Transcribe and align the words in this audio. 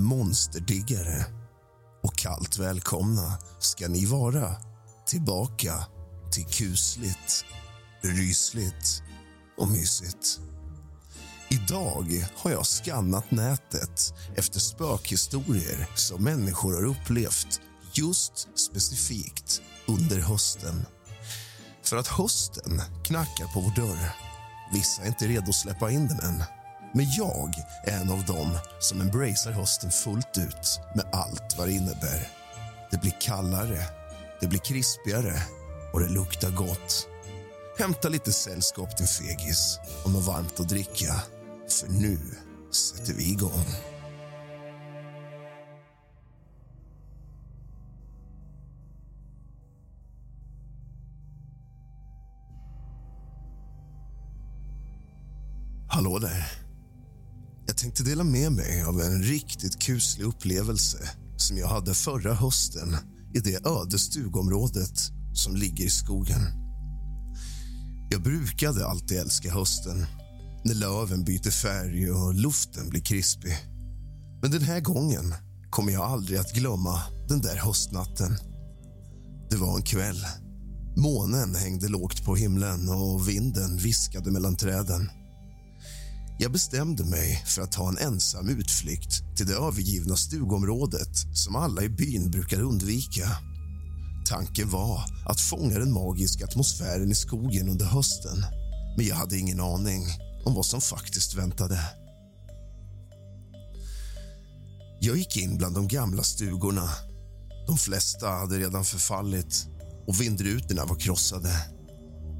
monsterdiggare. 0.00 1.26
Och 2.02 2.16
kallt 2.16 2.58
välkomna 2.58 3.38
ska 3.58 3.88
ni 3.88 4.06
vara 4.06 4.56
tillbaka 5.06 5.86
till 6.32 6.44
kusligt, 6.44 7.44
rysligt 8.02 9.02
och 9.58 9.68
mysigt. 9.68 10.40
Idag 11.48 12.26
har 12.36 12.50
jag 12.50 12.66
skannat 12.66 13.30
nätet 13.30 14.14
efter 14.36 14.60
spökhistorier 14.60 15.86
som 15.94 16.24
människor 16.24 16.74
har 16.74 16.84
upplevt 16.84 17.60
just 17.92 18.48
specifikt 18.58 19.62
under 19.86 20.18
hösten. 20.18 20.86
För 21.82 21.96
att 21.96 22.06
hösten 22.06 22.82
knackar 23.04 23.46
på 23.54 23.60
vår 23.60 23.74
dörr. 23.74 24.12
Vissa 24.72 25.02
är 25.02 25.06
inte 25.06 25.26
redo 25.26 25.48
att 25.48 25.54
släppa 25.54 25.90
in 25.90 26.08
den 26.08 26.20
än. 26.20 26.42
Men 26.94 27.06
jag 27.10 27.54
är 27.84 28.00
en 28.00 28.10
av 28.10 28.24
dem 28.24 28.58
som 28.78 29.00
embracear 29.00 29.52
hösten 29.52 29.90
fullt 29.90 30.38
ut 30.38 30.80
med 30.94 31.04
allt 31.12 31.58
vad 31.58 31.68
det 31.68 31.72
innebär. 31.72 32.28
Det 32.90 33.00
blir 33.00 33.14
kallare, 33.20 33.84
det 34.40 34.46
blir 34.46 34.58
krispigare 34.58 35.42
och 35.92 36.00
det 36.00 36.08
luktar 36.08 36.50
gott. 36.50 37.08
Hämta 37.78 38.08
lite 38.08 38.32
sällskap 38.32 38.96
till 38.96 39.06
fegis 39.06 39.80
och 40.04 40.10
något 40.10 40.24
varmt 40.24 40.60
att 40.60 40.68
dricka. 40.68 41.22
För 41.68 41.88
nu 41.88 42.18
sätter 42.72 43.14
vi 43.14 43.30
igång. 43.30 43.91
Tänkte 58.02 58.10
dela 58.10 58.24
med 58.24 58.52
mig 58.52 58.82
av 58.82 59.00
en 59.00 59.22
riktigt 59.22 59.78
kuslig 59.78 60.24
upplevelse 60.24 60.98
som 61.36 61.58
jag 61.58 61.68
hade 61.68 61.94
förra 61.94 62.34
hösten 62.34 62.96
i 63.34 63.40
det 63.40 63.66
öde 63.66 63.98
stugområdet 63.98 64.98
som 65.34 65.56
ligger 65.56 65.84
i 65.84 65.90
skogen. 65.90 66.40
Jag 68.10 68.22
brukade 68.22 68.86
alltid 68.86 69.18
älska 69.18 69.50
hösten 69.50 70.06
när 70.64 70.74
löven 70.74 71.24
byter 71.24 71.50
färg 71.50 72.10
och 72.10 72.34
luften 72.34 72.88
blir 72.88 73.00
krispig. 73.00 73.56
Men 74.42 74.50
den 74.50 74.62
här 74.62 74.80
gången 74.80 75.34
kommer 75.70 75.92
jag 75.92 76.02
aldrig 76.02 76.38
att 76.38 76.54
glömma 76.54 77.02
den 77.28 77.40
där 77.40 77.56
höstnatten. 77.56 78.36
Det 79.50 79.56
var 79.56 79.76
en 79.76 79.82
kväll. 79.82 80.26
Månen 80.96 81.54
hängde 81.54 81.88
lågt 81.88 82.24
på 82.24 82.36
himlen 82.36 82.88
och 82.88 83.28
vinden 83.28 83.76
viskade 83.76 84.30
mellan 84.30 84.56
träden. 84.56 85.10
Jag 86.42 86.52
bestämde 86.52 87.04
mig 87.04 87.44
för 87.46 87.62
att 87.62 87.72
ta 87.72 87.88
en 87.88 87.98
ensam 87.98 88.48
utflykt 88.48 89.36
till 89.36 89.46
det 89.46 89.54
övergivna 89.54 90.16
stugområdet 90.16 91.16
som 91.34 91.56
alla 91.56 91.82
i 91.82 91.88
byn 91.88 92.30
brukar 92.30 92.62
undvika. 92.62 93.28
Tanken 94.28 94.70
var 94.70 95.04
att 95.26 95.40
fånga 95.40 95.78
den 95.78 95.92
magiska 95.92 96.44
atmosfären 96.44 97.10
i 97.10 97.14
skogen 97.14 97.68
under 97.68 97.86
hösten 97.86 98.44
men 98.96 99.06
jag 99.06 99.16
hade 99.16 99.38
ingen 99.38 99.60
aning 99.60 100.02
om 100.44 100.54
vad 100.54 100.66
som 100.66 100.80
faktiskt 100.80 101.34
väntade. 101.34 101.78
Jag 105.00 105.16
gick 105.16 105.36
in 105.36 105.58
bland 105.58 105.74
de 105.74 105.88
gamla 105.88 106.22
stugorna. 106.22 106.88
De 107.66 107.78
flesta 107.78 108.28
hade 108.28 108.58
redan 108.58 108.84
förfallit 108.84 109.66
och 110.06 110.20
vindrutorna 110.20 110.84
var 110.84 110.96
krossade. 110.96 111.50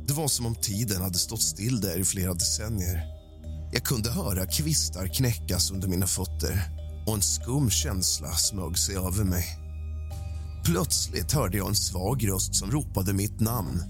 Det 0.06 0.12
var 0.12 0.28
som 0.28 0.46
om 0.46 0.54
tiden 0.54 1.02
hade 1.02 1.18
stått 1.18 1.42
still 1.42 1.80
där 1.80 1.98
i 1.98 2.04
flera 2.04 2.34
decennier. 2.34 3.11
Jag 3.75 3.84
kunde 3.84 4.10
höra 4.10 4.47
kvistar 4.47 5.06
knäckas 5.06 5.71
under 5.71 5.88
mina 5.88 6.06
fötter 6.06 6.62
och 7.06 7.15
en 7.15 7.22
skum 7.22 7.71
känsla 7.71 8.33
smög 8.33 8.78
sig 8.78 8.97
över 8.97 9.25
mig. 9.25 9.44
Plötsligt 10.65 11.33
hörde 11.33 11.56
jag 11.56 11.69
en 11.69 11.75
svag 11.75 12.28
röst 12.28 12.55
som 12.55 12.71
ropade 12.71 13.12
mitt 13.12 13.41
namn. 13.41 13.83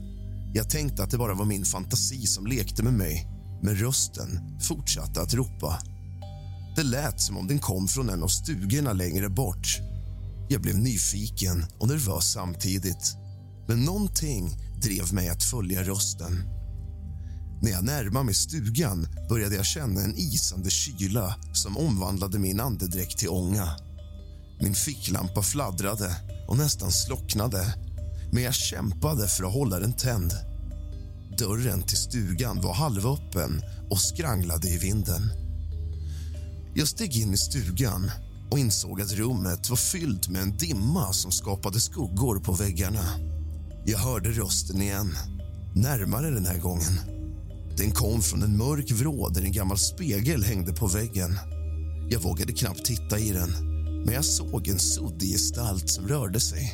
Jag 0.55 0.71
tänkte 0.71 1.03
att 1.03 1.11
det 1.11 1.19
bara 1.19 1.35
var 1.35 1.45
min 1.45 1.65
fantasi 1.65 2.27
som 2.27 2.47
lekte 2.47 2.83
med 2.83 2.93
mig 2.93 3.27
men 3.63 3.77
rösten 3.77 4.59
fortsatte 4.61 5.21
att 5.21 5.35
ropa. 5.35 5.79
Det 6.77 6.83
lät 6.83 7.21
som 7.21 7.37
om 7.37 7.47
den 7.47 7.59
kom 7.59 7.89
från 7.89 8.11
en 8.11 8.23
av 8.23 8.29
stugorna 8.29 8.93
längre 8.93 9.29
bort. 9.29 9.79
Jag 10.49 10.63
blev 10.63 10.79
nyfiken 10.79 11.65
och 11.79 11.89
nervös 11.89 12.33
samtidigt. 12.33 13.17
Men 13.69 13.85
någonting 13.85 14.57
drev 14.83 15.15
mig 15.15 15.29
att 15.29 15.43
följa 15.43 15.83
rösten. 15.83 16.62
När 17.63 17.71
jag 17.71 17.85
närmade 17.85 18.25
mig 18.25 18.35
stugan 18.35 19.07
började 19.29 19.57
jag 19.57 19.67
känna 19.67 20.01
en 20.01 20.15
isande 20.17 20.71
kyla 20.71 21.35
som 21.53 21.79
omvandlade 21.79 22.39
min 22.39 22.61
andedräkt 22.61 23.19
till 23.19 23.29
ånga. 23.29 23.77
Min 24.61 24.75
ficklampa 24.75 25.43
fladdrade 25.43 26.17
och 26.49 26.57
nästan 26.57 26.93
slocknade 26.93 27.75
men 28.33 28.43
jag 28.43 28.55
kämpade 28.55 29.29
för 29.29 29.45
att 29.45 29.53
hålla 29.53 29.79
den 29.79 29.93
tänd. 29.93 30.33
Dörren 31.39 31.83
till 31.83 31.97
stugan 31.97 32.61
var 32.61 32.75
halvöppen 32.75 33.63
och 33.91 34.01
skranglade 34.01 34.69
i 34.69 34.79
vinden. 34.79 35.23
Jag 36.75 36.89
steg 36.89 37.17
in 37.17 37.35
i 37.35 37.37
stugan 37.37 38.11
och 38.51 38.59
insåg 38.59 39.01
att 39.01 39.13
rummet 39.13 39.71
var 39.71 39.77
fyllt 39.77 40.29
med 40.29 40.43
en 40.43 40.57
dimma 40.57 41.13
som 41.13 41.33
skapade 41.33 41.81
skuggor 41.81 42.41
på 42.41 42.53
väggarna. 42.53 43.05
Jag 43.87 43.99
hörde 43.99 44.31
rösten 44.31 44.83
igen, 44.83 45.17
närmare 45.75 46.31
den 46.31 46.47
här 46.47 46.59
gången. 46.59 47.22
Den 47.77 47.91
kom 47.91 48.23
från 48.23 48.43
en 48.43 48.57
mörk 48.57 48.91
vrå 48.91 49.29
där 49.29 49.43
en 49.43 49.53
gammal 49.53 49.79
spegel 49.79 50.45
hängde 50.45 50.73
på 50.73 50.87
väggen. 50.87 51.39
Jag 52.11 52.21
vågade 52.21 52.53
knappt 52.53 52.85
titta 52.85 53.19
i 53.19 53.33
den, 53.33 53.51
men 54.05 54.15
jag 54.15 54.25
såg 54.25 54.69
en 54.69 54.79
suddig 54.79 55.33
gestalt 55.33 55.91
som 55.91 56.09
rörde 56.09 56.41
sig. 56.41 56.73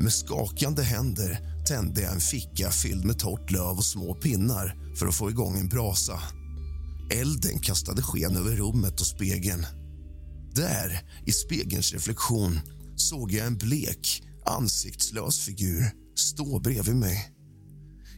Med 0.00 0.12
skakande 0.12 0.82
händer 0.82 1.40
tände 1.66 2.00
jag 2.00 2.14
en 2.14 2.20
ficka 2.20 2.70
fylld 2.70 3.04
med 3.04 3.18
torrt 3.18 3.50
löv 3.50 3.76
och 3.76 3.84
små 3.84 4.14
pinnar 4.14 4.94
för 4.98 5.06
att 5.06 5.14
få 5.14 5.30
igång 5.30 5.58
en 5.58 5.68
brasa. 5.68 6.20
Elden 7.10 7.58
kastade 7.58 8.02
sken 8.02 8.36
över 8.36 8.56
rummet 8.56 9.00
och 9.00 9.06
spegeln. 9.06 9.66
Där, 10.54 11.00
i 11.26 11.32
spegelns 11.32 11.92
reflektion, 11.92 12.60
såg 12.96 13.32
jag 13.32 13.46
en 13.46 13.58
blek, 13.58 14.22
ansiktslös 14.46 15.40
figur 15.40 15.90
stå 16.14 16.60
bredvid 16.60 16.96
mig. 16.96 17.31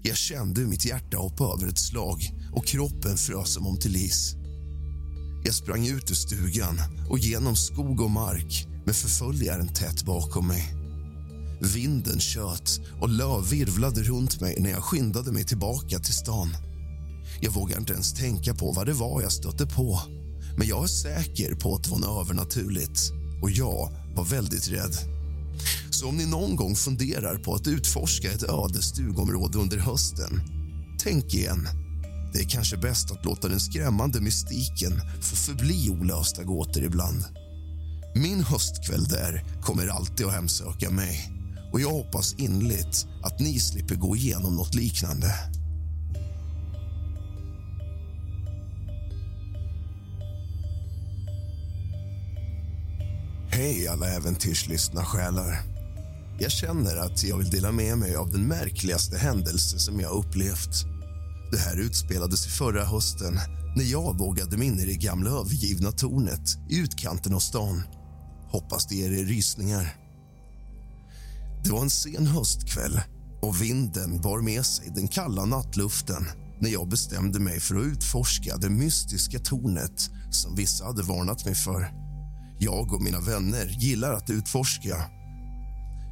Jag 0.07 0.17
kände 0.17 0.61
hur 0.61 0.69
mitt 0.69 0.85
hjärta 0.85 1.17
hoppade 1.17 1.53
över 1.53 1.69
ett 1.69 1.79
slag 1.79 2.33
och 2.53 2.67
kroppen 2.67 3.17
frös 3.17 3.53
som 3.53 3.67
om 3.67 3.77
till 3.77 3.97
is. 3.97 4.35
Jag 5.45 5.55
sprang 5.55 5.87
ut 5.87 6.11
ur 6.11 6.15
stugan 6.15 6.81
och 7.11 7.19
genom 7.19 7.57
skog 7.57 8.01
och 8.01 8.11
mark 8.11 8.67
med 8.87 8.97
förföljaren 8.97 9.69
tätt 9.69 10.05
bakom 10.05 10.49
mig. 10.49 10.75
Vinden 11.75 12.21
tjöt 12.21 12.81
och 13.01 13.09
löv 13.09 13.49
virvlade 13.51 14.03
runt 14.03 14.41
mig 14.41 14.57
när 14.61 14.71
jag 14.71 14.85
skyndade 14.85 15.33
mig 15.33 15.45
tillbaka 15.45 15.99
till 15.99 16.15
stan. 16.15 16.49
Jag 17.41 17.51
vågar 17.51 17.79
inte 17.79 17.93
ens 17.93 18.13
tänka 18.13 18.55
på 18.55 18.73
vad 18.73 18.87
det 18.87 18.93
var 18.93 19.23
jag 19.23 19.33
stötte 19.33 19.67
på 19.67 20.01
men 20.59 20.69
jag 20.69 20.85
är 20.85 20.89
säker 20.89 21.55
på 21.55 21.75
att 21.75 21.85
det 21.85 21.91
var 21.91 21.99
något 21.99 22.27
övernaturligt 22.27 23.01
och 23.43 23.51
jag 23.51 23.93
var 24.17 24.25
väldigt 24.25 24.69
rädd. 24.69 24.97
Så 26.05 26.09
om 26.09 26.17
ni 26.17 26.27
någon 26.27 26.57
gång 26.57 26.77
funderar 26.77 27.37
på 27.37 27.55
att 27.55 27.67
utforska 27.67 28.33
ett 28.33 28.43
öde 28.43 28.83
stugområde 28.83 29.59
under 29.59 29.79
hösten, 29.79 30.41
tänk 30.99 31.35
igen. 31.35 31.69
Det 32.33 32.39
är 32.39 32.49
kanske 32.49 32.77
bäst 32.77 33.11
att 33.11 33.25
låta 33.25 33.49
den 33.49 33.61
skrämmande 33.61 34.21
mystiken 34.21 34.93
få 35.21 35.37
förbli 35.37 35.91
olösta 35.91 36.45
gåtor 36.45 36.83
ibland. 36.83 37.25
Min 38.15 38.45
höstkväll 38.45 39.05
där 39.05 39.45
kommer 39.63 39.87
alltid 39.87 40.27
att 40.27 40.33
hemsöka 40.33 40.91
mig 40.91 41.33
och 41.73 41.81
jag 41.81 41.91
hoppas 41.91 42.35
innerligt 42.35 43.07
att 43.23 43.41
ni 43.41 43.59
slipper 43.59 43.95
gå 43.95 44.17
igenom 44.17 44.57
något 44.57 44.75
liknande. 44.75 45.35
Hej 53.51 53.89
alla 53.89 54.09
äventyrslystna 54.09 55.05
själar. 55.05 55.75
Jag 56.39 56.51
känner 56.51 56.97
att 56.97 57.25
jag 57.25 57.39
vill 57.39 57.51
dela 57.51 57.73
med 57.73 57.99
mig 57.99 58.17
av 58.17 58.31
den 58.31 58.49
märkligaste 58.49 59.19
händelse 59.19 59.79
som 59.79 60.01
jag 60.01 60.13
upplevt. 60.13 60.85
Det 61.53 61.59
här 61.59 61.77
utspelade 61.77 62.37
sig 62.37 62.51
förra 62.51 62.85
hösten 62.85 63.35
när 63.77 63.85
jag 63.85 64.19
vågade 64.19 64.57
mig 64.57 64.67
in 64.67 64.79
i 64.79 64.87
det 64.87 64.97
gamla 64.97 65.31
övergivna 65.31 65.93
tornet 65.93 66.57
i 66.71 66.79
utkanten 66.79 67.35
av 67.35 67.39
stan. 67.39 67.83
Hoppas 68.51 68.87
det 68.87 68.95
ger 68.95 69.13
er 69.13 69.25
rysningar. 69.25 69.97
Det 71.65 71.71
var 71.71 71.83
en 71.83 71.91
sen 71.91 72.27
höstkväll 72.27 73.01
och 73.43 73.63
vinden 73.63 74.21
bar 74.21 74.41
med 74.41 74.67
sig 74.67 74.93
den 74.95 75.09
kalla 75.09 75.45
nattluften 75.45 76.27
när 76.61 76.71
jag 76.71 76.89
bestämde 76.89 77.41
mig 77.41 77.61
för 77.61 77.77
att 77.77 77.85
utforska 77.85 78.57
det 78.57 78.71
mystiska 78.71 79.39
tornet 79.39 80.11
som 80.31 80.57
vissa 80.57 80.85
hade 80.85 81.03
varnat 81.03 81.45
mig 81.45 81.55
för. 81.55 81.89
Jag 82.59 82.93
och 82.93 83.03
mina 83.03 83.21
vänner 83.21 83.67
gillar 83.67 84.13
att 84.13 84.31
utforska. 84.31 84.97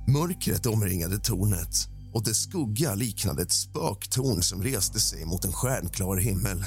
Mörkret 0.06 0.66
omringade 0.66 1.18
tornet 1.18 1.88
och 2.12 2.24
dess 2.24 2.42
skugga 2.42 2.94
liknade 2.94 3.42
ett 3.42 3.52
spöktorn 3.52 4.42
som 4.42 4.62
reste 4.62 5.00
sig 5.00 5.24
mot 5.24 5.44
en 5.44 5.52
stjärnklar 5.52 6.16
himmel. 6.16 6.64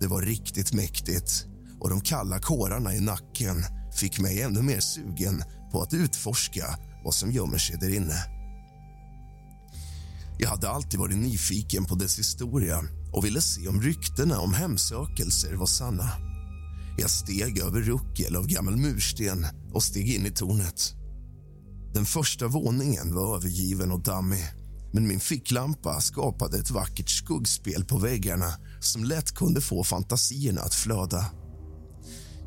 Det 0.00 0.06
var 0.06 0.22
riktigt 0.22 0.72
mäktigt 0.72 1.46
och 1.80 1.90
de 1.90 2.00
kalla 2.00 2.38
kårarna 2.38 2.94
i 2.94 3.00
nacken 3.00 3.64
fick 3.94 4.20
mig 4.20 4.42
ännu 4.42 4.62
mer 4.62 4.80
sugen 4.80 5.42
på 5.72 5.82
att 5.82 5.94
utforska 5.94 6.78
vad 7.04 7.14
som 7.14 7.32
gömmer 7.32 7.58
sig 7.58 7.76
där 7.78 7.94
inne. 7.94 8.24
Jag 10.38 10.48
hade 10.48 10.68
alltid 10.70 11.00
varit 11.00 11.18
nyfiken 11.18 11.84
på 11.84 11.94
dess 11.94 12.18
historia 12.18 12.84
och 13.12 13.24
ville 13.24 13.40
se 13.40 13.68
om 13.68 13.82
ryktena 13.82 14.40
om 14.40 14.54
hemsökelser 14.54 15.54
var 15.54 15.66
sanna. 15.66 16.10
Jag 16.98 17.10
steg 17.10 17.58
över 17.58 17.80
ruckel 17.80 18.36
av 18.36 18.46
gammal 18.46 18.76
mursten 18.76 19.46
och 19.72 19.82
steg 19.82 20.14
in 20.14 20.26
i 20.26 20.30
tornet. 20.30 20.97
Den 21.94 22.04
första 22.04 22.46
våningen 22.46 23.14
var 23.14 23.36
övergiven 23.36 23.92
och 23.92 24.02
dammig 24.02 24.44
men 24.92 25.08
min 25.08 25.20
ficklampa 25.20 26.00
skapade 26.00 26.58
ett 26.58 26.70
vackert 26.70 27.08
skuggspel 27.08 27.84
på 27.84 27.98
väggarna 27.98 28.52
som 28.80 29.04
lätt 29.04 29.34
kunde 29.34 29.60
få 29.60 29.84
fantasierna 29.84 30.60
att 30.60 30.74
flöda. 30.74 31.24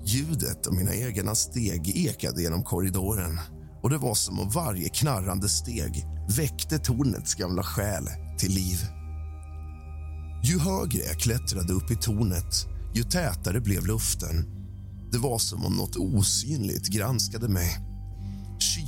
Ljudet 0.06 0.68
av 0.68 0.74
mina 0.74 0.96
egna 0.96 1.36
steg 1.36 2.08
ekade 2.08 2.42
genom 2.42 2.64
korridoren 2.64 3.40
och 3.84 3.90
det 3.90 3.98
var 3.98 4.16
som 4.16 4.40
om 4.40 4.50
varje 4.50 4.90
knarrande 4.90 5.50
steg 5.50 6.06
väckte 6.38 6.80
tornets 6.80 7.36
gamla 7.36 7.64
själ 7.64 8.08
till 8.38 8.52
liv. 8.52 8.78
Ju 10.44 10.60
högre 10.60 11.00
jag 11.00 11.20
klättrade 11.20 11.74
upp 11.74 11.92
i 11.92 11.96
tornet, 11.96 12.68
ju 12.94 13.04
tätare 13.04 13.62
blev 13.62 13.86
luften. 13.86 14.46
Det 15.12 15.18
var 15.18 15.38
som 15.38 15.66
om 15.66 15.74
något 15.74 15.96
osynligt 15.96 16.88
granskade 16.88 17.48
mig. 17.48 17.91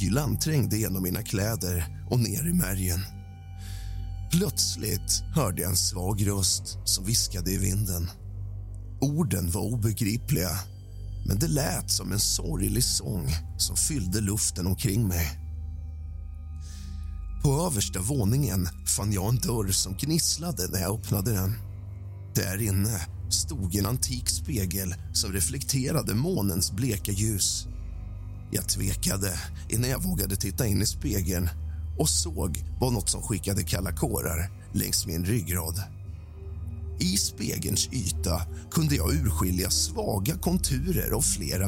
Kylan 0.04 0.40
trängde 0.40 0.78
genom 0.78 1.04
mina 1.04 1.22
kläder 1.22 2.06
och 2.10 2.20
ner 2.20 2.48
i 2.48 2.54
märgen. 2.54 3.00
Plötsligt 4.32 5.24
hörde 5.36 5.62
jag 5.62 5.72
en 5.72 5.78
svag 5.78 6.28
röst 6.28 6.78
som 6.86 7.06
viskade 7.06 7.52
i 7.52 7.58
vinden. 7.58 8.10
Orden 9.02 9.52
var 9.52 9.62
obegripliga, 9.62 10.50
men 11.28 11.40
det 11.40 11.48
lät 11.48 11.92
som 11.92 12.12
en 12.12 12.20
sorglig 12.20 12.84
sång 12.84 13.28
som 13.58 13.76
fyllde 13.76 14.22
luften 14.22 14.68
omkring 14.68 15.08
mig. 15.08 15.28
På 17.44 17.66
översta 17.68 18.00
våningen 18.00 18.68
fann 18.98 19.14
jag 19.14 19.30
en 19.30 19.40
dörr 19.40 19.72
som 19.72 19.98
gnisslade 19.98 20.68
när 20.72 20.80
jag 20.80 21.00
öppnade 21.00 21.32
den. 21.32 21.54
Där 22.36 22.62
inne 22.62 23.02
stod 23.30 23.76
en 23.76 23.86
antik 23.86 24.30
spegel 24.30 24.96
som 25.14 25.32
reflekterade 25.32 26.16
månens 26.16 26.72
bleka 26.72 27.12
ljus. 27.12 27.68
Jag 28.56 28.70
tvekade 28.70 29.40
innan 29.70 29.90
jag 29.90 30.04
vågade 30.04 30.36
titta 30.36 30.68
in 30.68 30.82
i 30.82 30.86
spegeln 30.86 31.50
och 32.00 32.10
såg 32.10 32.64
vad 32.80 32.94
något 32.94 33.10
som 33.10 33.22
skickade 33.22 33.64
kalla 33.64 33.92
kårar 33.92 34.52
längs 34.74 35.08
min 35.08 35.26
ryggrad. 35.26 35.84
I 37.00 37.18
spegelns 37.18 37.90
yta 37.94 38.42
kunde 38.72 38.96
jag 38.96 39.14
urskilja 39.14 39.70
svaga 39.70 40.38
konturer 40.38 41.12
av 41.12 41.22
flera 41.22 41.68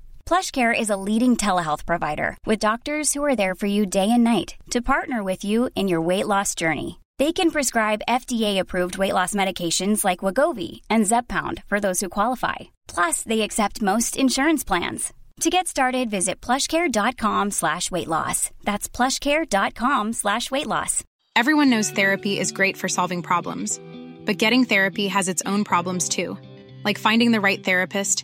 PlushCare 0.31 0.73
is 0.73 0.89
a 0.89 0.95
leading 0.95 1.35
telehealth 1.35 1.85
provider 1.85 2.37
with 2.45 2.67
doctors 2.67 3.13
who 3.13 3.21
are 3.25 3.35
there 3.35 3.53
for 3.53 3.65
you 3.65 3.85
day 3.85 4.09
and 4.09 4.23
night 4.23 4.55
to 4.69 4.81
partner 4.81 5.25
with 5.25 5.43
you 5.43 5.69
in 5.75 5.89
your 5.89 5.99
weight 5.99 6.25
loss 6.25 6.55
journey. 6.55 7.01
They 7.19 7.33
can 7.33 7.51
prescribe 7.51 8.07
FDA-approved 8.07 8.97
weight 8.97 9.13
loss 9.13 9.33
medications 9.33 10.05
like 10.05 10.19
Wagovi 10.19 10.79
and 10.89 11.03
Zepbound 11.03 11.65
for 11.67 11.81
those 11.81 11.99
who 11.99 12.07
qualify. 12.07 12.71
Plus, 12.87 13.23
they 13.23 13.41
accept 13.41 13.81
most 13.81 14.15
insurance 14.15 14.63
plans. 14.63 15.11
To 15.41 15.49
get 15.49 15.67
started, 15.67 16.09
visit 16.09 16.39
plushcare.com 16.39 17.51
slash 17.51 17.91
weight 17.91 18.07
loss. 18.07 18.51
That's 18.63 18.87
plushcare.com 18.87 20.13
slash 20.13 20.49
weight 20.49 20.67
loss. 20.67 21.03
Everyone 21.35 21.69
knows 21.69 21.89
therapy 21.89 22.39
is 22.39 22.53
great 22.53 22.77
for 22.77 22.87
solving 22.87 23.21
problems, 23.21 23.81
but 24.25 24.37
getting 24.37 24.63
therapy 24.63 25.09
has 25.09 25.27
its 25.27 25.41
own 25.45 25.65
problems 25.65 26.07
too, 26.07 26.37
like 26.85 26.97
finding 26.97 27.33
the 27.33 27.41
right 27.41 27.61
therapist, 27.61 28.23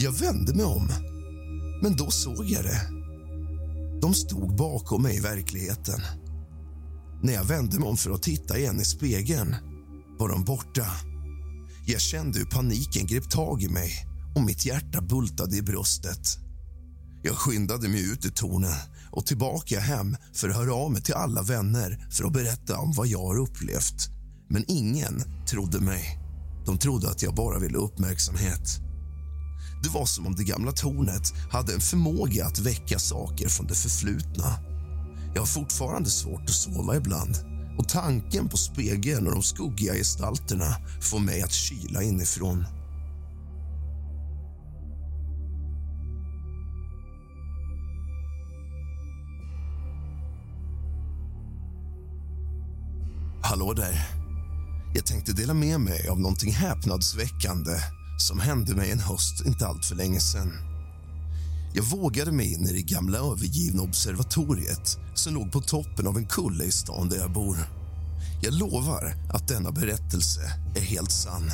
Jag 0.00 0.12
vände 0.12 0.54
mig 0.54 0.64
om, 0.64 0.88
men 1.82 1.96
då 1.96 2.10
såg 2.10 2.44
jag 2.44 2.64
det. 2.64 2.80
De 4.00 4.14
stod 4.14 4.56
bakom 4.56 5.02
mig 5.02 5.16
i 5.16 5.20
verkligheten. 5.20 6.00
När 7.22 7.32
jag 7.32 7.44
vände 7.44 7.78
mig 7.78 7.88
om 7.88 7.96
för 7.96 8.10
att 8.10 8.22
titta 8.22 8.58
igen 8.58 8.80
i 8.80 8.84
spegeln 8.84 9.56
var 10.18 10.28
de 10.28 10.44
borta. 10.44 10.86
Jag 11.86 12.00
kände 12.00 12.38
hur 12.38 12.46
paniken 12.46 13.06
grep 13.06 13.30
tag 13.30 13.62
i 13.62 13.68
mig 13.68 13.90
och 14.36 14.42
mitt 14.42 14.66
hjärta 14.66 15.00
bultade 15.00 15.56
i 15.56 15.62
bröstet. 15.62 16.38
Jag 17.22 17.34
skyndade 17.34 17.88
mig 17.88 18.12
ut 18.12 18.26
ur 18.26 18.30
tornet 18.30 18.88
och 19.10 19.26
tillbaka 19.26 19.80
hem 19.80 20.16
för 20.32 20.48
att 20.48 20.56
höra 20.56 20.74
av 20.74 20.92
mig 20.92 21.02
till 21.02 21.14
alla 21.14 21.42
vänner 21.42 22.06
för 22.10 22.24
att 22.24 22.32
berätta 22.32 22.78
om 22.78 22.92
vad 22.92 23.06
jag 23.06 23.26
har 23.26 23.38
upplevt. 23.38 24.08
Men 24.48 24.64
ingen 24.68 25.22
trodde 25.46 25.80
mig. 25.80 26.18
De 26.66 26.78
trodde 26.78 27.10
att 27.10 27.22
jag 27.22 27.34
bara 27.34 27.58
ville 27.58 27.78
uppmärksamhet. 27.78 28.87
Det 29.82 29.88
var 29.88 30.06
som 30.06 30.26
om 30.26 30.34
det 30.34 30.44
gamla 30.44 30.72
tornet 30.72 31.34
hade 31.50 31.74
en 31.74 31.80
förmåga 31.80 32.46
att 32.46 32.58
väcka 32.58 32.98
saker 32.98 33.48
från 33.48 33.66
det 33.66 33.74
förflutna. 33.74 34.58
Jag 35.34 35.42
har 35.42 35.46
fortfarande 35.46 36.10
svårt 36.10 36.42
att 36.42 36.50
sova 36.50 36.96
ibland 36.96 37.36
och 37.78 37.88
tanken 37.88 38.48
på 38.48 38.56
spegeln 38.56 39.26
och 39.26 39.32
de 39.32 39.42
skuggiga 39.42 39.94
gestalterna 39.94 40.76
får 41.00 41.18
mig 41.18 41.42
att 41.42 41.52
kyla 41.52 42.02
inifrån. 42.02 42.64
Hallå 53.42 53.72
där. 53.72 54.08
Jag 54.94 55.06
tänkte 55.06 55.32
dela 55.32 55.54
med 55.54 55.80
mig 55.80 56.08
av 56.08 56.20
någonting 56.20 56.52
häpnadsväckande 56.52 57.72
som 58.20 58.40
hände 58.40 58.74
mig 58.74 58.90
en 58.90 59.00
höst 59.00 59.46
inte 59.46 59.66
allt 59.66 59.84
för 59.84 59.94
länge 59.94 60.20
sedan. 60.20 60.52
Jag 61.74 61.82
vågade 61.82 62.32
mig 62.32 62.52
in 62.54 62.68
i 62.68 62.72
det 62.72 62.82
gamla 62.82 63.18
övergivna 63.18 63.82
observatoriet 63.82 64.98
som 65.14 65.34
låg 65.34 65.52
på 65.52 65.60
toppen 65.60 66.06
av 66.06 66.16
en 66.16 66.26
kulle 66.26 66.64
i 66.64 66.72
stan 66.72 67.08
där 67.08 67.16
jag 67.16 67.32
bor. 67.32 67.58
Jag 68.42 68.54
lovar 68.54 69.14
att 69.32 69.48
denna 69.48 69.72
berättelse 69.72 70.40
är 70.76 70.80
helt 70.80 71.12
sann. 71.12 71.50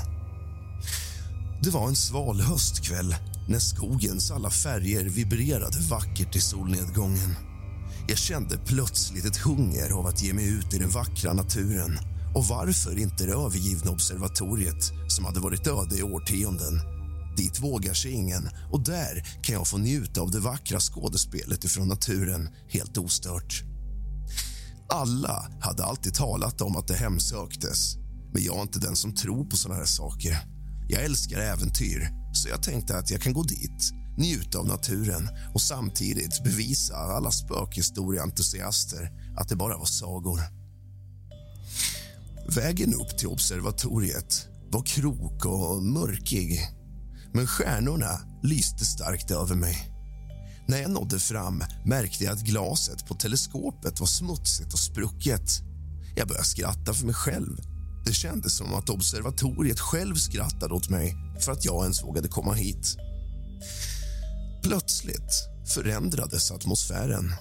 Det 1.63 1.71
var 1.71 1.89
en 1.89 1.97
sval 1.97 2.41
höstkväll 2.41 3.17
när 3.49 3.59
skogens 3.59 4.31
alla 4.31 4.51
färger 4.51 5.05
vibrerade 5.05 5.79
vackert 5.91 6.37
i 6.37 6.41
solnedgången. 6.41 7.37
Jag 8.09 8.19
kände 8.19 8.59
plötsligt 8.59 9.25
ett 9.25 9.37
hunger 9.37 9.91
av 9.91 10.07
att 10.07 10.23
ge 10.23 10.33
mig 10.33 10.49
ut 10.49 10.75
i 10.75 10.79
den 10.79 10.91
vackra 10.91 11.33
naturen 11.33 11.99
och 12.35 12.45
varför 12.45 12.99
inte 12.99 13.27
det 13.27 13.33
övergivna 13.33 13.91
observatoriet 13.91 14.85
som 15.09 15.25
hade 15.25 15.41
varit 15.41 15.67
öde 15.67 15.97
i 15.97 16.03
årtionden. 16.03 16.81
Dit 17.37 17.61
vågar 17.61 17.95
sig 17.95 18.11
ingen 18.11 18.49
och 18.73 18.85
där 18.85 19.27
kan 19.43 19.55
jag 19.55 19.67
få 19.67 19.79
njuta 19.79 20.21
av 20.21 20.31
det 20.31 20.41
vackra 20.41 20.81
skådespelet 20.81 21.65
ifrån 21.65 21.89
naturen 21.89 22.49
helt 22.69 22.99
ostört. 22.99 23.63
Alla 24.89 25.49
hade 25.61 25.85
alltid 25.85 26.15
talat 26.15 26.61
om 26.61 26.77
att 26.77 26.89
det 26.89 26.95
hemsöktes 26.95 27.97
men 28.33 28.43
jag 28.43 28.57
är 28.57 28.63
inte 28.63 28.79
den 28.79 28.97
som 28.97 29.15
tror 29.15 29.45
på 29.45 29.57
såna 29.57 29.75
här 29.75 29.85
saker. 29.85 30.39
Jag 30.89 31.05
älskar 31.05 31.39
äventyr, 31.39 32.09
så 32.33 32.49
jag 32.49 32.63
tänkte 32.63 32.99
att 32.99 33.11
jag 33.11 33.21
kan 33.21 33.33
gå 33.33 33.43
dit 33.43 33.93
njuta 34.19 34.59
av 34.59 34.67
naturen 34.67 35.29
och 35.55 35.61
samtidigt 35.61 36.45
bevisa 36.45 36.97
alla 36.97 37.31
spökhistorieentusiaster 37.31 39.11
att 39.37 39.49
det 39.49 39.57
bara 39.57 39.79
var 39.79 39.85
sagor. 39.85 40.41
Vägen 42.55 42.95
upp 42.95 43.19
till 43.19 43.29
observatoriet 43.29 44.49
var 44.71 44.83
krok 44.83 45.45
och 45.45 45.83
mörkig 45.83 46.61
men 47.33 47.47
stjärnorna 47.47 48.21
lyste 48.43 48.85
starkt 48.85 49.31
över 49.31 49.55
mig. 49.55 49.91
När 50.69 50.79
jag 50.79 50.91
nådde 50.91 51.19
fram 51.19 51.63
märkte 51.85 52.25
jag 52.25 52.33
att 52.33 52.45
glaset 52.45 53.07
på 53.07 53.15
teleskopet 53.15 54.01
var 54.01 54.07
smutsigt 54.07 54.73
och 54.73 54.79
sprucket. 54.79 55.51
Jag 56.17 56.29
började 56.29 56.47
skratta 56.47 56.95
för 56.95 57.07
mig 57.07 57.15
själv. 57.15 57.57
Det 58.07 58.13
kändes 58.13 58.57
som 58.57 58.75
att 58.75 58.91
observatoriet 58.91 59.81
själv 59.81 60.15
skrattade 60.15 60.75
åt 60.75 60.91
mig 60.91 61.17
för 61.41 61.53
att 61.53 61.65
jag 61.65 61.83
ens 61.83 62.05
vågade 62.05 62.29
komma 62.29 62.53
hit. 62.53 62.97
Plötsligt 64.63 65.49
förändrades 65.75 66.51
atmosfären. 66.51 67.33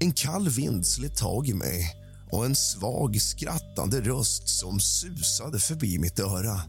En 0.00 0.12
kall 0.12 0.48
vind 0.48 0.86
slet 0.86 1.16
tag 1.16 1.48
i 1.48 1.54
mig 1.54 2.01
och 2.32 2.46
en 2.46 2.56
svag, 2.56 3.20
skrattande 3.20 4.00
röst 4.00 4.48
som 4.48 4.80
susade 4.80 5.58
förbi 5.58 5.98
mitt 5.98 6.18
öra. 6.18 6.60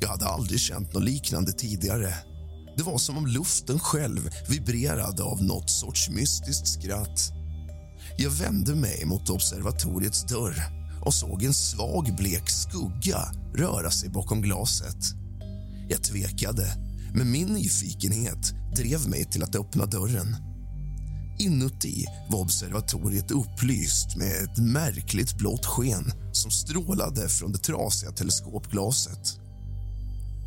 Jag 0.00 0.08
hade 0.08 0.26
aldrig 0.26 0.60
känt 0.60 0.94
något 0.94 1.04
liknande 1.04 1.52
tidigare. 1.52 2.14
Det 2.76 2.82
var 2.82 2.98
som 2.98 3.16
om 3.16 3.26
luften 3.26 3.78
själv 3.78 4.30
vibrerade 4.48 5.22
av 5.22 5.42
något 5.42 5.70
sorts 5.70 6.10
mystiskt 6.10 6.68
skratt. 6.68 7.32
Jag 8.16 8.30
vände 8.30 8.74
mig 8.74 9.04
mot 9.04 9.30
observatoriets 9.30 10.24
dörr 10.24 10.62
och 11.04 11.14
såg 11.14 11.42
en 11.42 11.54
svag, 11.54 12.16
blek 12.16 12.50
skugga 12.50 13.32
röra 13.54 13.90
sig 13.90 14.08
bakom 14.08 14.42
glaset. 14.42 15.04
Jag 15.88 16.02
tvekade, 16.02 16.66
men 17.14 17.30
min 17.30 17.48
nyfikenhet 17.48 18.52
drev 18.76 19.08
mig 19.08 19.24
till 19.24 19.42
att 19.42 19.56
öppna 19.56 19.86
dörren. 19.86 20.36
Inuti 21.38 22.06
var 22.28 22.38
observatoriet 22.38 23.30
upplyst 23.30 24.16
med 24.16 24.44
ett 24.44 24.58
märkligt 24.58 25.38
blått 25.38 25.66
sken 25.66 26.12
som 26.32 26.50
strålade 26.50 27.28
från 27.28 27.52
det 27.52 27.58
trasiga 27.58 28.12
teleskopglaset. 28.12 29.40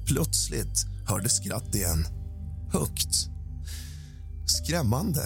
Plötsligt 0.08 0.86
hördes 1.08 1.36
skratt 1.36 1.76
igen. 1.76 2.06
Högt. 2.74 3.16
Skrämmande. 4.46 5.22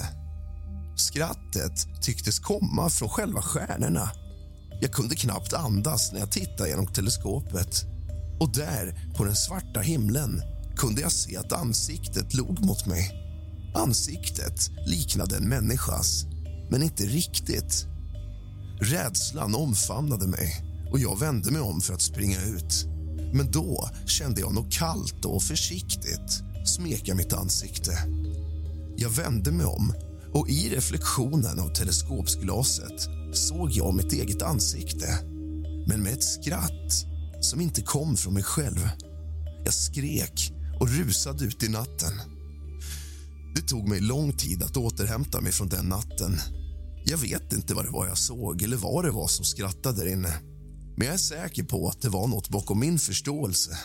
Skrattet 0.95 2.01
tycktes 2.01 2.39
komma 2.39 2.89
från 2.89 3.10
själva 3.10 3.41
stjärnorna. 3.41 4.12
Jag 4.81 4.91
kunde 4.91 5.15
knappt 5.15 5.53
andas 5.53 6.12
när 6.12 6.19
jag 6.19 6.31
tittade 6.31 6.69
genom 6.69 6.88
teleskopet. 6.88 7.86
Och 8.39 8.53
där, 8.53 9.13
på 9.17 9.24
den 9.24 9.36
svarta 9.36 9.79
himlen, 9.79 10.41
kunde 10.75 11.01
jag 11.01 11.12
se 11.12 11.38
att 11.38 11.53
ansiktet 11.53 12.34
log 12.34 12.65
mot 12.65 12.86
mig. 12.86 13.25
Ansiktet 13.75 14.72
liknade 14.86 15.38
en 15.38 15.50
människas, 15.50 16.25
men 16.70 16.84
inte 16.84 17.03
riktigt. 17.03 17.86
Rädslan 18.82 19.55
omfamnade 19.55 20.27
mig 20.27 20.65
och 20.91 21.00
jag 21.00 21.20
vände 21.20 21.51
mig 21.51 21.62
om 21.62 21.82
för 21.82 21.94
att 21.94 22.01
springa 22.01 22.41
ut. 22.41 22.86
Men 23.34 23.51
då 23.51 23.89
kände 24.05 24.41
jag 24.41 24.53
något 24.53 24.74
kallt 24.74 25.25
och 25.25 25.44
försiktigt 25.44 26.44
smeka 26.65 27.15
mitt 27.15 27.34
ansikte. 27.34 27.91
Jag 28.98 29.10
vände 29.10 29.51
mig 29.51 29.65
om 29.65 29.94
och 30.34 30.50
i 30.50 30.70
reflektionen 30.70 31.60
av 31.60 31.70
teleskopsglaset 31.70 33.08
såg 33.34 33.72
jag 33.72 33.96
mitt 33.96 34.13
eget 34.13 34.41
ansikte 34.41 35.08
men 35.88 36.03
med 36.03 36.13
ett 36.13 36.24
skratt 36.24 37.05
som 37.41 37.62
inte 37.62 37.82
kom 37.82 38.17
från 38.17 38.34
mig 38.34 38.44
själv. 38.44 38.89
Jag 39.63 39.74
skrek 39.74 40.53
och 40.79 40.89
rusade 40.89 41.46
ut 41.46 41.63
i 41.63 41.70
natten. 41.70 42.13
Det 43.55 43.62
tog 43.62 43.89
mig 43.89 44.01
lång 44.01 44.33
tid 44.33 44.63
att 44.63 44.77
återhämta 44.77 45.41
mig 45.41 45.51
från 45.51 45.69
den 45.69 45.85
natten. 45.85 46.39
Jag 47.05 47.17
vet 47.17 47.53
inte 47.53 47.74
vad 47.74 47.85
det 47.85 47.91
var 47.91 48.07
jag 48.07 48.17
såg 48.17 48.62
eller 48.62 48.77
vad 48.77 49.05
det 49.05 49.12
var 49.12 49.27
som 49.27 49.45
skrattade 49.45 49.97
där 49.97 50.12
inne. 50.12 50.39
Men 50.97 51.07
jag 51.07 51.13
är 51.13 51.17
säker 51.17 51.63
på 51.63 51.88
att 51.88 52.01
det 52.01 52.09
var 52.09 52.27
något 52.27 52.50
bakom 52.50 52.79
min 52.79 53.00
förståelse. 53.00 53.77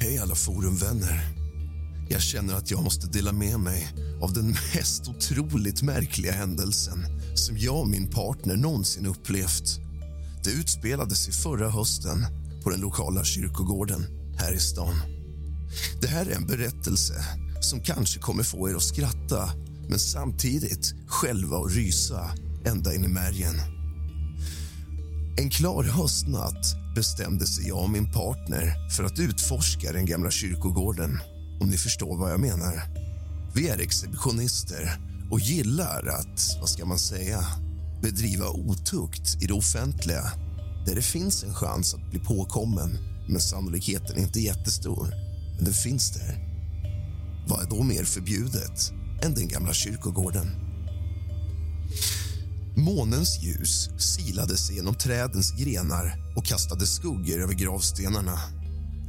Hej 0.00 0.18
alla 0.18 0.34
forumvänner. 0.34 1.22
Jag 2.10 2.22
känner 2.22 2.54
att 2.54 2.70
jag 2.70 2.84
måste 2.84 3.06
dela 3.06 3.32
med 3.32 3.60
mig 3.60 3.88
av 4.22 4.32
den 4.32 4.48
mest 4.74 5.08
otroligt 5.08 5.82
märkliga 5.82 6.32
händelsen 6.32 6.98
som 7.34 7.58
jag 7.58 7.80
och 7.80 7.88
min 7.88 8.10
partner 8.10 8.56
någonsin 8.56 9.06
upplevt. 9.06 9.89
Det 10.44 10.50
utspelade 10.50 11.14
sig 11.14 11.32
förra 11.32 11.70
hösten 11.70 12.26
på 12.64 12.70
den 12.70 12.80
lokala 12.80 13.24
kyrkogården 13.24 14.06
här 14.38 14.52
i 14.52 14.60
stan. 14.60 14.94
Det 16.00 16.06
här 16.06 16.26
är 16.26 16.36
en 16.36 16.46
berättelse 16.46 17.14
som 17.60 17.80
kanske 17.80 18.20
kommer 18.20 18.42
få 18.42 18.70
er 18.70 18.74
att 18.74 18.82
skratta 18.82 19.50
men 19.88 19.98
samtidigt 19.98 20.94
själva 21.06 21.56
och 21.56 21.70
rysa 21.70 22.30
ända 22.64 22.94
in 22.94 23.04
i 23.04 23.08
märgen. 23.08 23.54
En 25.38 25.50
klar 25.50 25.84
höstnatt 25.84 26.94
bestämde 26.94 27.46
sig 27.46 27.68
jag 27.68 27.82
och 27.82 27.90
min 27.90 28.12
partner 28.12 28.90
för 28.96 29.04
att 29.04 29.18
utforska 29.18 29.92
den 29.92 30.06
gamla 30.06 30.30
kyrkogården 30.30 31.20
om 31.60 31.68
ni 31.68 31.76
förstår 31.76 32.16
vad 32.16 32.32
jag 32.32 32.40
menar. 32.40 32.82
Vi 33.54 33.68
är 33.68 33.78
exhibitionister 33.78 34.98
och 35.30 35.40
gillar 35.40 36.06
att, 36.06 36.56
vad 36.60 36.68
ska 36.68 36.84
man 36.84 36.98
säga, 36.98 37.46
bedriva 38.02 38.48
otukt 38.48 39.42
i 39.42 39.46
det 39.46 39.54
offentliga 39.54 40.32
där 40.86 40.94
det 40.94 41.02
finns 41.02 41.44
en 41.44 41.54
chans 41.54 41.94
att 41.94 42.10
bli 42.10 42.18
påkommen 42.18 42.98
men 43.28 43.40
sannolikheten 43.40 44.16
är 44.16 44.22
inte 44.22 44.40
jättestor. 44.40 45.14
Men 45.56 45.64
den 45.64 45.74
finns 45.74 46.10
där. 46.10 46.50
Vad 47.48 47.62
är 47.62 47.70
då 47.70 47.82
mer 47.82 48.04
förbjudet 48.04 48.92
än 49.22 49.34
den 49.34 49.48
gamla 49.48 49.72
kyrkogården? 49.72 50.46
Månens 52.76 53.42
ljus 53.42 53.88
silade 53.98 54.56
sig 54.56 54.76
genom 54.76 54.94
trädens 54.94 55.52
grenar 55.52 56.34
och 56.36 56.44
kastade 56.44 56.86
skuggor 56.86 57.42
över 57.42 57.54
gravstenarna. 57.54 58.38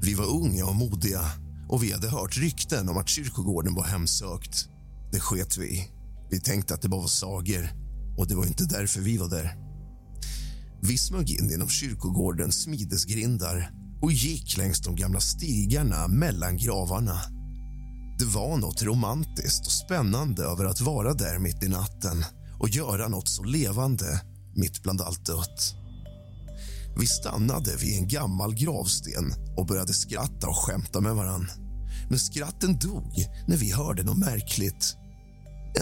Vi 0.02 0.14
var 0.14 0.26
unga 0.26 0.66
och 0.66 0.76
modiga 0.76 1.22
och 1.70 1.84
vi 1.84 1.92
hade 1.92 2.10
hört 2.10 2.38
rykten 2.38 2.90
om 2.90 2.98
att 2.98 3.10
kyrkogården 3.10 3.76
var 3.76 3.84
hemsökt. 3.84 4.68
Det 5.12 5.20
sket 5.20 5.58
vi 5.58 5.66
i. 5.66 5.92
Vi 6.32 6.40
tänkte 6.40 6.74
att 6.74 6.82
det 6.82 6.90
bara 6.90 7.02
var 7.02 7.08
sagor 7.08 7.81
och 8.18 8.28
det 8.28 8.36
var 8.36 8.46
inte 8.46 8.66
därför 8.66 9.02
vi 9.02 9.18
var 9.18 9.30
där. 9.30 9.56
Vi 10.82 10.98
smög 10.98 11.30
in 11.32 11.50
genom 11.50 11.70
kyrkogårdens 11.70 12.62
smidesgrindar 12.62 13.72
och 14.02 14.12
gick 14.12 14.58
längs 14.58 14.80
de 14.80 14.96
gamla 14.96 15.20
stigarna 15.20 16.08
mellan 16.08 16.58
gravarna. 16.58 17.22
Det 18.20 18.26
var 18.26 18.58
något 18.58 18.84
romantiskt 18.84 19.66
och 19.66 19.72
spännande 19.72 20.44
över 20.44 20.66
att 20.66 20.82
vara 20.82 21.14
där 21.14 21.40
mitt 21.40 21.64
i 21.64 21.68
natten 21.68 22.26
och 22.60 22.70
göra 22.70 23.08
något 23.08 23.28
så 23.28 23.44
levande 23.44 24.22
mitt 24.56 24.84
bland 24.84 25.02
allt 25.02 25.26
dött. 25.26 25.76
Vi 26.98 27.08
stannade 27.08 27.76
vid 27.76 27.98
en 27.98 28.08
gammal 28.08 28.56
gravsten 28.56 29.34
och 29.58 29.66
började 29.66 29.94
skratta 29.94 30.48
och 30.48 30.58
skämta 30.58 31.02
med 31.02 31.16
varann. 31.16 31.52
Men 32.10 32.20
skratten 32.20 32.80
dog 32.80 33.26
när 33.48 33.58
vi 33.58 33.72
hörde 33.72 34.04
något 34.04 34.18
märkligt. 34.18 34.96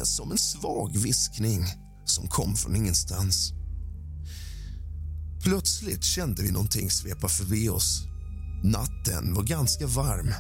Som 0.03 0.31
en 0.31 0.37
svag 0.37 0.97
viskning 0.97 1.65
som 2.09 2.27
kom 2.27 2.55
från 2.55 2.75
ingenstans. 2.75 3.53
Plötsligt 5.43 6.03
kände 6.03 6.43
vi 6.43 6.51
någonting 6.51 6.91
svepa 6.91 7.29
förbi 7.29 7.69
oss. 7.69 8.03
Natten 8.63 9.33
var 9.33 9.43
ganska 9.43 9.87
varm. 9.87 10.33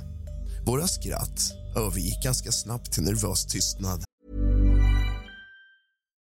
Våra 0.65 0.87
skratt 0.87 1.51
övergick 1.75 2.23
ganska 2.23 2.51
snabbt 2.51 2.91
till 2.91 3.03
nervös 3.03 3.45
tystnad. 3.45 4.08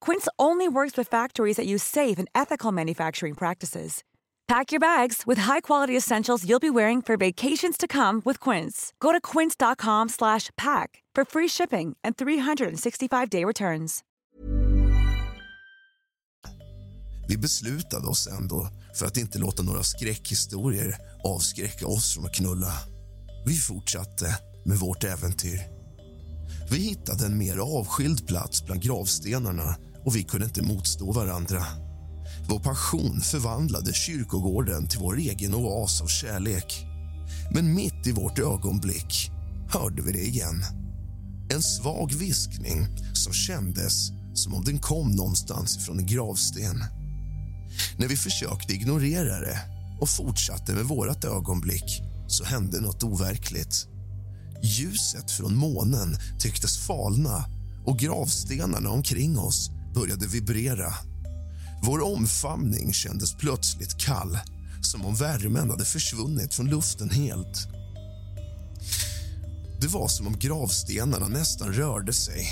Quince 0.00 0.28
only 0.38 0.68
works 0.68 0.96
with 0.96 1.08
factories 1.08 1.56
that 1.56 1.66
use 1.66 1.82
safe 1.82 2.18
and 2.18 2.28
ethical 2.34 2.72
manufacturing 2.72 3.34
practices. 3.34 4.02
Pack 4.48 4.72
your 4.72 4.80
bags 4.80 5.22
with 5.26 5.38
high-quality 5.38 5.96
essentials 5.96 6.44
you'll 6.44 6.58
be 6.58 6.70
wearing 6.70 7.02
for 7.02 7.16
vacations 7.16 7.76
to 7.76 7.86
come 7.86 8.20
with 8.24 8.40
Quince. 8.40 8.92
Go 8.98 9.12
to 9.12 9.20
quince.com/pack 9.20 11.02
for 11.16 11.24
free 11.24 11.48
shipping 11.48 11.96
and 12.02 12.16
365-day 12.16 13.44
returns. 13.44 14.00
Vi 17.28 17.38
beslutade 17.38 18.06
oss 18.06 18.26
ändå 18.26 18.68
för 18.94 19.06
att 19.06 19.16
inte 19.16 19.38
låta 19.38 19.62
några 19.62 19.82
skräckhistorier 19.82 20.94
avskräcka 21.24 21.86
oss 21.86 22.14
från 22.14 22.24
att 22.24 22.34
knulla. 22.34 22.72
Vi 23.46 23.54
fortsatte 23.54 24.26
med 24.64 24.76
vårt 24.76 25.04
äventyr. 25.04 25.60
Vi 26.70 26.78
hittade 26.78 27.26
en 27.26 27.38
mer 27.38 27.58
avskild 27.58 28.26
plats 28.26 28.64
bland 28.64 28.82
gravstenarna 28.82 29.76
och 30.04 30.16
vi 30.16 30.22
kunde 30.22 30.46
inte 30.46 30.62
motstå 30.62 31.12
varandra. 31.12 31.66
Vår 32.48 32.58
passion 32.58 33.20
förvandlade 33.20 33.92
kyrkogården 33.92 34.88
till 34.88 34.98
vår 34.98 35.18
egen 35.18 35.54
oas 35.54 36.02
av 36.02 36.06
kärlek. 36.06 36.86
Men 37.50 37.74
mitt 37.74 38.06
i 38.06 38.12
vårt 38.12 38.38
ögonblick 38.38 39.30
hörde 39.68 40.02
vi 40.02 40.12
det 40.12 40.26
igen. 40.26 40.64
En 41.52 41.62
svag 41.62 42.14
viskning 42.14 42.86
som 43.14 43.32
kändes 43.32 44.08
som 44.34 44.54
om 44.54 44.64
den 44.64 44.78
kom 44.78 45.10
någonstans 45.10 45.76
ifrån 45.76 45.98
en 45.98 46.06
gravsten. 46.06 46.84
När 47.98 48.08
vi 48.08 48.16
försökte 48.16 48.72
ignorera 48.72 49.40
det 49.40 49.58
och 50.00 50.08
fortsatte 50.08 50.72
med 50.72 50.84
vårt 50.84 51.24
ögonblick 51.24 52.02
så 52.26 52.44
hände 52.44 52.80
något 52.80 53.02
overkligt. 53.02 53.86
Ljuset 54.62 55.30
från 55.30 55.56
månen 55.56 56.16
tycktes 56.38 56.78
falna 56.78 57.44
och 57.86 57.98
gravstenarna 57.98 58.90
omkring 58.90 59.38
oss 59.38 59.70
började 59.94 60.26
vibrera. 60.26 60.94
Vår 61.82 62.04
omfamning 62.04 62.92
kändes 62.92 63.34
plötsligt 63.34 63.98
kall 63.98 64.38
som 64.82 65.06
om 65.06 65.14
värmen 65.14 65.70
hade 65.70 65.84
försvunnit 65.84 66.54
från 66.54 66.70
luften 66.70 67.10
helt. 67.10 67.68
Det 69.80 69.86
var 69.86 70.08
som 70.08 70.26
om 70.26 70.38
gravstenarna 70.38 71.28
nästan 71.28 71.72
rörde 71.72 72.12
sig 72.12 72.46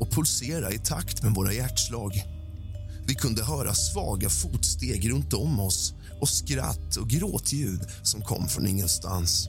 och 0.00 0.10
pulserade 0.10 0.74
i 0.74 0.78
takt 0.78 1.22
med 1.22 1.34
våra 1.34 1.52
hjärtslag. 1.52 2.22
Vi 3.06 3.14
kunde 3.14 3.44
höra 3.44 3.74
svaga 3.74 4.28
fotsteg 4.28 5.10
runt 5.10 5.32
om 5.32 5.60
oss 5.60 5.94
och 6.20 6.28
skratt 6.28 6.96
och 6.96 7.08
gråtljud 7.08 7.80
som 8.02 8.22
kom 8.22 8.48
från 8.48 8.66
ingenstans. 8.66 9.48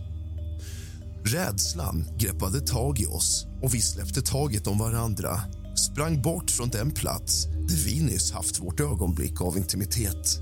Rädslan 1.25 2.05
greppade 2.17 2.61
tag 2.61 2.99
i 2.99 3.05
oss 3.05 3.45
och 3.61 3.73
vi 3.73 3.81
släppte 3.81 4.21
taget 4.21 4.67
om 4.67 4.77
varandra 4.77 5.41
sprang 5.75 6.21
bort 6.21 6.51
från 6.51 6.69
den 6.69 6.91
plats 6.91 7.45
där 7.45 7.85
vi 7.85 8.01
nyss 8.01 8.31
haft 8.31 8.59
vårt 8.59 8.79
ögonblick 8.79 9.41
av 9.41 9.57
intimitet. 9.57 10.39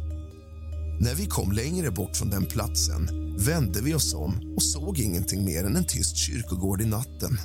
När 1.00 1.15
vi 1.15 1.26
kom 1.26 1.52
längre 1.52 1.91
bort 1.91 2.17
från 2.17 2.30
den 2.30 2.46
platsen 2.46 3.10
vände 3.38 3.82
vi 3.82 3.93
oss 3.93 4.13
om 4.13 4.54
och 4.56 4.63
såg 4.63 5.00
ingenting 5.00 5.46
mer 5.46 5.63
än 5.63 5.76
en 5.76 5.88
tyst 5.88 6.17
kyrkogård 6.17 6.82
i 6.82 6.86
natten. 6.86 7.38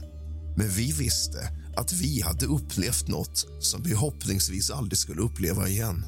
Men 0.57 0.69
vi 0.69 0.93
visste 0.93 1.39
att 1.77 1.93
vi 1.93 2.21
hade 2.21 2.47
upplevt 2.47 3.09
något 3.09 3.47
som 3.61 3.83
vi 3.83 3.95
hoppningsvis 3.95 4.71
aldrig 4.71 4.99
skulle 4.99 5.23
uppleva 5.23 5.69
igen. 5.69 6.05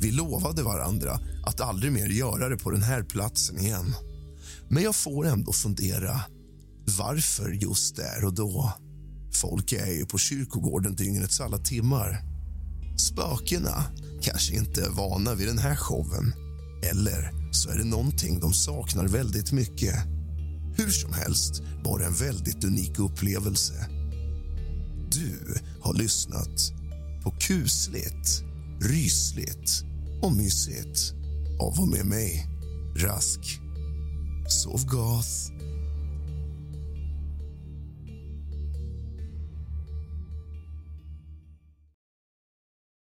Vi 0.00 0.10
lovade 0.10 0.62
varandra 0.62 1.20
att 1.46 1.60
aldrig 1.60 1.92
mer 1.92 2.08
göra 2.08 2.48
det 2.48 2.56
på 2.56 2.70
den 2.70 2.82
här 2.82 3.02
platsen 3.02 3.58
igen. 3.58 3.94
Men 4.68 4.82
jag 4.82 4.96
får 4.96 5.26
ändå 5.26 5.52
fundera, 5.52 6.20
varför 6.98 7.50
just 7.50 7.96
där 7.96 8.24
och 8.24 8.34
då? 8.34 8.72
Folk 9.40 9.72
är 9.72 9.92
ju 9.92 10.06
på 10.06 10.18
kyrkogården 10.18 10.94
dygnets 10.94 11.40
alla 11.40 11.58
timmar. 11.58 12.22
Spökena 12.96 13.84
kanske 14.22 14.54
inte 14.54 14.82
är 14.82 14.90
vana 14.90 15.34
vid 15.34 15.46
den 15.46 15.58
här 15.58 15.76
showen. 15.76 16.34
Eller 16.90 17.32
så 17.52 17.70
är 17.70 17.78
det 17.78 17.84
någonting 17.84 18.40
de 18.40 18.52
saknar 18.52 19.08
väldigt 19.08 19.52
mycket. 19.52 19.94
Hur 20.76 20.90
som 20.90 21.12
helst 21.12 21.62
var 21.84 21.98
det 21.98 22.04
en 22.06 22.14
väldigt 22.14 22.64
unik 22.64 22.98
upplevelse. 22.98 23.88
Du 25.10 25.60
har 25.80 25.94
lyssnat 25.94 26.72
på 27.24 27.30
kusligt, 27.30 28.42
rysligt 28.80 29.84
och 30.22 30.32
mysigt 30.32 31.14
av 31.60 31.80
och 31.80 31.88
med 31.88 32.06
mig, 32.06 32.46
Rask. 32.96 33.60
Sov 34.48 34.86
gott. 34.86 35.57